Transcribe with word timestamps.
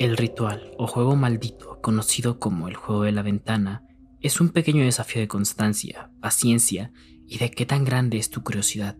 El 0.00 0.16
ritual 0.16 0.70
o 0.78 0.86
juego 0.86 1.14
maldito, 1.14 1.78
conocido 1.82 2.38
como 2.38 2.68
el 2.68 2.74
juego 2.74 3.02
de 3.02 3.12
la 3.12 3.20
ventana, 3.20 3.84
es 4.22 4.40
un 4.40 4.48
pequeño 4.48 4.82
desafío 4.82 5.20
de 5.20 5.28
constancia, 5.28 6.10
paciencia 6.22 6.90
y 7.26 7.36
de 7.36 7.50
qué 7.50 7.66
tan 7.66 7.84
grande 7.84 8.16
es 8.16 8.30
tu 8.30 8.42
curiosidad. 8.42 8.96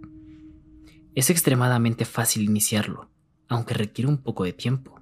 Es 1.14 1.30
extremadamente 1.30 2.04
fácil 2.04 2.42
iniciarlo, 2.42 3.10
aunque 3.48 3.72
requiere 3.72 4.10
un 4.10 4.18
poco 4.18 4.44
de 4.44 4.52
tiempo. 4.52 5.00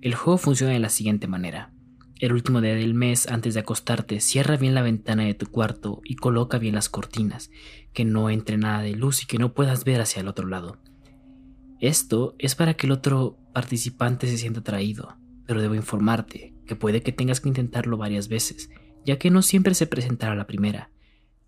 El 0.00 0.16
juego 0.16 0.36
funciona 0.36 0.72
de 0.72 0.80
la 0.80 0.88
siguiente 0.88 1.28
manera. 1.28 1.72
El 2.18 2.32
último 2.32 2.60
día 2.60 2.74
del 2.74 2.94
mes 2.94 3.28
antes 3.28 3.54
de 3.54 3.60
acostarte, 3.60 4.18
cierra 4.18 4.56
bien 4.56 4.74
la 4.74 4.82
ventana 4.82 5.22
de 5.22 5.34
tu 5.34 5.46
cuarto 5.46 6.00
y 6.04 6.16
coloca 6.16 6.58
bien 6.58 6.74
las 6.74 6.88
cortinas, 6.88 7.52
que 7.92 8.04
no 8.04 8.30
entre 8.30 8.58
nada 8.58 8.82
de 8.82 8.96
luz 8.96 9.22
y 9.22 9.26
que 9.26 9.38
no 9.38 9.54
puedas 9.54 9.84
ver 9.84 10.00
hacia 10.00 10.22
el 10.22 10.26
otro 10.26 10.48
lado. 10.48 10.80
Esto 11.84 12.34
es 12.38 12.54
para 12.54 12.72
que 12.72 12.86
el 12.86 12.92
otro 12.92 13.36
participante 13.52 14.26
se 14.26 14.38
sienta 14.38 14.60
atraído, 14.60 15.18
pero 15.46 15.60
debo 15.60 15.74
informarte 15.74 16.54
que 16.66 16.76
puede 16.76 17.02
que 17.02 17.12
tengas 17.12 17.42
que 17.42 17.50
intentarlo 17.50 17.98
varias 17.98 18.28
veces, 18.28 18.70
ya 19.04 19.18
que 19.18 19.30
no 19.30 19.42
siempre 19.42 19.74
se 19.74 19.86
presentará 19.86 20.34
la 20.34 20.46
primera. 20.46 20.90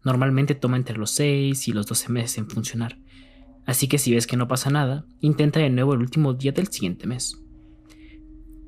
Normalmente 0.05 0.55
toma 0.55 0.77
entre 0.77 0.99
los 0.99 1.13
6 1.13 1.69
y 1.69 1.73
los 1.73 1.87
12 1.87 2.13
meses 2.13 2.37
en 2.37 2.51
funcionar. 2.51 2.99
Así 3.65 3.89
que 3.89 3.97
si 3.97 4.15
ves 4.15 4.27
que 4.27 4.37
no 4.37 4.47
pasa 4.47 4.69
nada, 4.69 5.07
intenta 5.23 5.61
de 5.61 5.71
nuevo 5.71 5.95
el 5.95 6.01
último 6.01 6.35
día 6.35 6.53
del 6.53 6.69
siguiente 6.69 7.07
mes. 7.07 7.43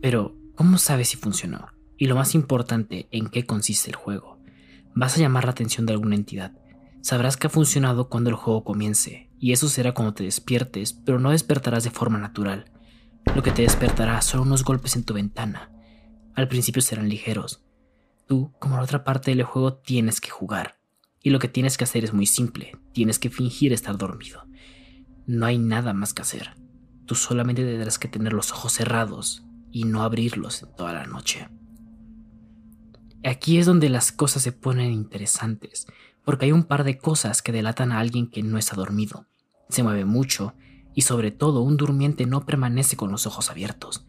Pero, 0.01 0.39
¿cómo 0.55 0.79
sabes 0.79 1.11
si 1.11 1.19
funcionó? 1.19 1.67
Y 1.99 2.07
lo 2.07 2.15
más 2.15 2.35
importante, 2.35 3.09
¿en 3.11 3.29
qué 3.29 3.45
consiste 3.45 3.91
el 3.91 3.97
juego? 3.97 4.39
Vas 4.95 5.19
a 5.19 5.21
llamar 5.21 5.45
la 5.45 5.51
atención 5.51 5.85
de 5.85 5.93
alguna 5.93 6.15
entidad, 6.15 6.57
Sabrás 7.01 7.37
que 7.37 7.47
ha 7.47 7.51
funcionado 7.51 8.09
cuando 8.09 8.31
el 8.31 8.37
juego 8.37 8.65
comience, 8.65 9.31
y 9.39 9.53
eso 9.53 9.69
será 9.69 9.95
cuando 9.95 10.15
te 10.15 10.25
despiertes, 10.25 10.93
pero 10.93 11.19
no 11.19 11.31
despertarás 11.31 11.85
de 11.85 11.91
forma 11.91 12.19
natural. 12.19 12.73
Lo 13.35 13.43
que 13.43 13.53
te 13.53 13.63
despertará 13.63 14.21
son 14.23 14.41
unos 14.41 14.65
golpes 14.65 14.97
en 14.97 15.05
tu 15.05 15.15
ventana. 15.15 15.71
Al 16.35 16.49
principio 16.49 16.83
serán 16.83 17.09
ligeros. 17.09 17.65
Tú, 18.27 18.53
como 18.59 18.77
la 18.77 18.83
otra 18.83 19.05
parte 19.05 19.31
del 19.31 19.45
juego, 19.45 19.75
tienes 19.75 20.21
que 20.21 20.31
jugar. 20.31 20.79
Y 21.23 21.31
lo 21.31 21.39
que 21.39 21.49
tienes 21.49 21.77
que 21.77 21.85
hacer 21.85 22.05
es 22.05 22.13
muy 22.13 22.27
simple, 22.27 22.77
tienes 22.93 23.19
que 23.19 23.31
fingir 23.31 23.73
estar 23.73 23.97
dormido. 23.97 24.45
No 25.27 25.47
hay 25.47 25.59
nada 25.59 25.93
más 25.93 26.15
que 26.15 26.23
hacer. 26.23 26.55
Tú 27.07 27.15
solamente 27.15 27.65
tendrás 27.65 27.99
que 27.99 28.09
tener 28.09 28.33
los 28.33 28.53
ojos 28.53 28.73
cerrados 28.73 29.45
y 29.71 29.85
no 29.85 30.03
abrirlos 30.03 30.67
toda 30.77 30.93
la 30.93 31.07
noche. 31.07 31.49
Aquí 33.25 33.59
es 33.59 33.67
donde 33.67 33.89
las 33.89 34.13
cosas 34.13 34.43
se 34.43 34.53
ponen 34.53 34.93
interesantes, 34.93 35.87
porque 36.29 36.45
hay 36.45 36.53
un 36.53 36.65
par 36.65 36.85
de 36.85 36.99
cosas 36.99 37.41
que 37.41 37.53
delatan 37.53 37.91
a 37.91 38.01
alguien 38.01 38.29
que 38.29 38.43
no 38.43 38.59
está 38.59 38.77
dormido. 38.77 39.25
Se 39.71 39.83
mueve 39.83 40.05
mucho 40.05 40.53
y 40.95 41.01
sobre 41.01 41.31
todo 41.31 41.63
un 41.63 41.79
durmiente 41.79 42.27
no 42.27 42.45
permanece 42.45 42.99
con 42.99 43.11
los 43.11 43.27
ojos 43.27 43.49
abiertos. 43.51 44.05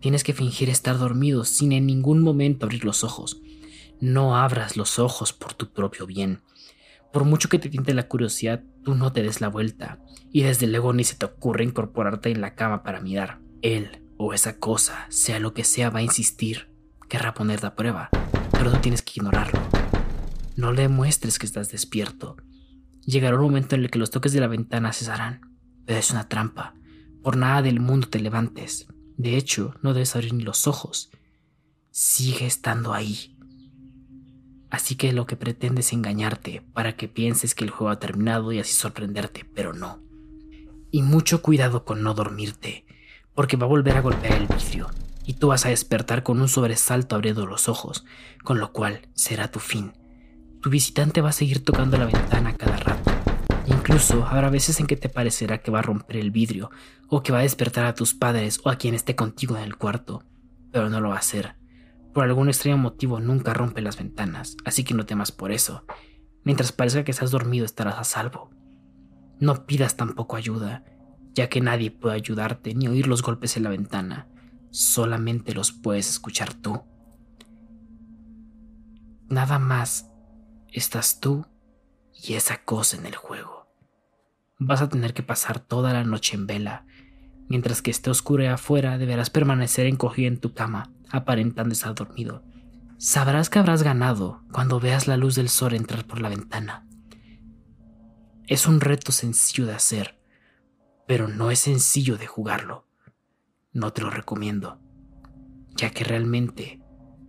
Tienes 0.00 0.24
que 0.24 0.32
fingir 0.32 0.68
estar 0.68 0.98
dormido 0.98 1.44
sin 1.44 1.70
en 1.70 1.86
ningún 1.86 2.22
momento 2.22 2.66
abrir 2.66 2.84
los 2.84 3.04
ojos. 3.04 3.40
No 4.00 4.36
abras 4.36 4.76
los 4.76 4.98
ojos 4.98 5.32
por 5.32 5.54
tu 5.54 5.72
propio 5.72 6.08
bien. 6.08 6.42
Por 7.12 7.24
mucho 7.24 7.48
que 7.48 7.60
te 7.60 7.68
tiente 7.68 7.94
la 7.94 8.08
curiosidad, 8.08 8.64
tú 8.82 8.96
no 8.96 9.12
te 9.12 9.22
des 9.22 9.40
la 9.40 9.46
vuelta, 9.46 10.00
y 10.32 10.42
desde 10.42 10.66
luego 10.66 10.92
ni 10.92 11.04
se 11.04 11.14
te 11.14 11.24
ocurre 11.24 11.62
incorporarte 11.62 12.32
en 12.32 12.40
la 12.40 12.56
cama 12.56 12.82
para 12.82 13.00
mirar. 13.00 13.38
Él 13.62 14.02
o 14.16 14.34
esa 14.34 14.58
cosa, 14.58 15.06
sea 15.08 15.38
lo 15.38 15.54
que 15.54 15.62
sea, 15.62 15.90
va 15.90 16.00
a 16.00 16.02
insistir. 16.02 16.74
Querrá 17.08 17.32
ponerte 17.32 17.68
a 17.68 17.76
prueba, 17.76 18.10
pero 18.50 18.72
tú 18.72 18.78
tienes 18.78 19.02
que 19.02 19.12
ignorarlo. 19.20 19.63
No 20.56 20.70
le 20.70 20.88
muestres 20.88 21.40
que 21.40 21.46
estás 21.46 21.72
despierto. 21.72 22.36
Llegará 23.04 23.36
un 23.36 23.42
momento 23.42 23.74
en 23.74 23.82
el 23.82 23.90
que 23.90 23.98
los 23.98 24.12
toques 24.12 24.32
de 24.32 24.38
la 24.38 24.46
ventana 24.46 24.92
cesarán, 24.92 25.40
pero 25.84 25.98
es 25.98 26.12
una 26.12 26.28
trampa. 26.28 26.74
Por 27.24 27.36
nada 27.36 27.60
del 27.60 27.80
mundo 27.80 28.08
te 28.08 28.20
levantes. 28.20 28.86
De 29.16 29.36
hecho, 29.36 29.74
no 29.82 29.94
debes 29.94 30.14
abrir 30.14 30.32
ni 30.32 30.44
los 30.44 30.68
ojos. 30.68 31.10
Sigue 31.90 32.46
estando 32.46 32.94
ahí. 32.94 33.36
Así 34.70 34.94
que 34.94 35.12
lo 35.12 35.26
que 35.26 35.34
pretende 35.34 35.80
es 35.80 35.92
engañarte 35.92 36.62
para 36.72 36.96
que 36.96 37.08
pienses 37.08 37.56
que 37.56 37.64
el 37.64 37.70
juego 37.70 37.90
ha 37.90 37.98
terminado 37.98 38.52
y 38.52 38.60
así 38.60 38.74
sorprenderte, 38.74 39.44
pero 39.54 39.72
no. 39.72 40.04
Y 40.92 41.02
mucho 41.02 41.42
cuidado 41.42 41.84
con 41.84 42.04
no 42.04 42.14
dormirte, 42.14 42.86
porque 43.34 43.56
va 43.56 43.66
a 43.66 43.68
volver 43.68 43.96
a 43.96 44.02
golpear 44.02 44.34
el 44.34 44.46
vidrio 44.46 44.88
y 45.26 45.34
tú 45.34 45.48
vas 45.48 45.66
a 45.66 45.70
despertar 45.70 46.22
con 46.22 46.40
un 46.40 46.48
sobresalto 46.48 47.16
abriendo 47.16 47.44
los 47.44 47.68
ojos, 47.68 48.04
con 48.44 48.60
lo 48.60 48.72
cual 48.72 49.08
será 49.14 49.50
tu 49.50 49.58
fin 49.58 49.92
tu 50.64 50.70
visitante 50.70 51.20
va 51.20 51.28
a 51.28 51.32
seguir 51.32 51.62
tocando 51.62 51.98
la 51.98 52.06
ventana 52.06 52.56
cada 52.56 52.78
rato. 52.78 53.10
Incluso 53.66 54.24
habrá 54.24 54.48
veces 54.48 54.80
en 54.80 54.86
que 54.86 54.96
te 54.96 55.10
parecerá 55.10 55.58
que 55.58 55.70
va 55.70 55.80
a 55.80 55.82
romper 55.82 56.16
el 56.16 56.30
vidrio, 56.30 56.70
o 57.10 57.22
que 57.22 57.32
va 57.32 57.40
a 57.40 57.42
despertar 57.42 57.84
a 57.84 57.94
tus 57.94 58.14
padres 58.14 58.62
o 58.64 58.70
a 58.70 58.76
quien 58.76 58.94
esté 58.94 59.14
contigo 59.14 59.58
en 59.58 59.62
el 59.62 59.76
cuarto, 59.76 60.24
pero 60.72 60.88
no 60.88 61.02
lo 61.02 61.10
va 61.10 61.16
a 61.16 61.18
hacer. 61.18 61.56
Por 62.14 62.24
algún 62.24 62.48
extraño 62.48 62.78
motivo 62.78 63.20
nunca 63.20 63.52
rompe 63.52 63.82
las 63.82 63.98
ventanas, 63.98 64.56
así 64.64 64.84
que 64.84 64.94
no 64.94 65.04
temas 65.04 65.32
por 65.32 65.52
eso. 65.52 65.84
Mientras 66.44 66.72
parezca 66.72 67.04
que 67.04 67.10
estás 67.10 67.30
dormido 67.30 67.66
estarás 67.66 67.98
a 67.98 68.04
salvo. 68.04 68.48
No 69.40 69.66
pidas 69.66 69.98
tampoco 69.98 70.36
ayuda, 70.36 70.82
ya 71.34 71.50
que 71.50 71.60
nadie 71.60 71.90
puede 71.90 72.14
ayudarte 72.14 72.74
ni 72.74 72.88
oír 72.88 73.06
los 73.06 73.20
golpes 73.20 73.58
en 73.58 73.64
la 73.64 73.68
ventana, 73.68 74.28
solamente 74.70 75.52
los 75.52 75.72
puedes 75.72 76.08
escuchar 76.08 76.54
tú. 76.54 76.80
Nada 79.28 79.58
más 79.58 80.13
estás 80.74 81.20
tú 81.20 81.46
y 82.12 82.34
esa 82.34 82.64
cosa 82.64 82.96
en 82.96 83.06
el 83.06 83.14
juego. 83.14 83.68
Vas 84.58 84.82
a 84.82 84.88
tener 84.88 85.14
que 85.14 85.22
pasar 85.22 85.60
toda 85.60 85.92
la 85.92 86.04
noche 86.04 86.36
en 86.36 86.46
vela. 86.46 86.84
Mientras 87.48 87.80
que 87.80 87.90
esté 87.90 88.10
oscuro 88.10 88.48
afuera, 88.50 88.98
deberás 88.98 89.30
permanecer 89.30 89.86
encogido 89.86 90.28
en 90.28 90.40
tu 90.40 90.52
cama, 90.52 90.92
aparentando 91.10 91.72
estar 91.72 91.94
dormido. 91.94 92.42
Sabrás 92.98 93.50
que 93.50 93.58
habrás 93.58 93.82
ganado 93.82 94.42
cuando 94.52 94.80
veas 94.80 95.06
la 95.06 95.16
luz 95.16 95.34
del 95.34 95.48
sol 95.48 95.74
entrar 95.74 96.06
por 96.06 96.20
la 96.20 96.28
ventana. 96.28 96.88
Es 98.46 98.66
un 98.66 98.80
reto 98.80 99.12
sencillo 99.12 99.66
de 99.66 99.74
hacer, 99.74 100.20
pero 101.06 101.28
no 101.28 101.50
es 101.50 101.60
sencillo 101.60 102.16
de 102.16 102.26
jugarlo. 102.26 102.88
No 103.72 103.92
te 103.92 104.02
lo 104.02 104.10
recomiendo, 104.10 104.80
ya 105.76 105.90
que 105.90 106.04
realmente, 106.04 106.80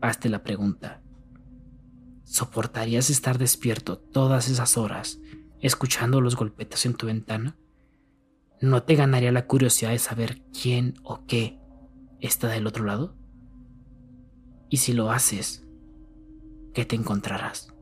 hazte 0.02 0.30
la 0.30 0.44
pregunta, 0.44 1.02
¿Soportarías 2.26 3.12
estar 3.12 3.38
despierto 3.38 3.98
todas 4.00 4.50
esas 4.50 4.78
horas 4.78 5.20
escuchando 5.62 6.22
los 6.22 6.36
golpetes 6.36 6.86
en 6.88 6.96
tu 6.96 7.06
ventana? 7.06 7.56
¿No 8.60 8.84
te 8.84 8.96
ganaría 8.96 9.32
la 9.32 9.46
curiosidad 9.46 9.92
de 9.92 10.00
saber 10.00 10.42
quién 10.52 10.96
o 11.04 11.26
qué 11.28 11.60
está 12.22 12.48
del 12.48 12.66
otro 12.66 12.84
lado? 12.84 13.16
Y 14.70 14.78
si 14.78 14.94
lo 14.94 15.12
haces, 15.12 15.68
¿qué 16.74 16.84
te 16.84 16.96
encontrarás? 16.96 17.75